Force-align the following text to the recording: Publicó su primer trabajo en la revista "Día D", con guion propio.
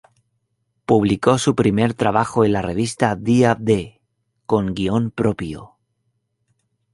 Publicó 0.87 1.37
su 1.37 1.53
primer 1.53 1.93
trabajo 1.93 2.43
en 2.43 2.53
la 2.53 2.63
revista 2.63 3.15
"Día 3.15 3.53
D", 3.53 4.01
con 4.47 4.73
guion 4.73 5.11
propio. 5.11 5.75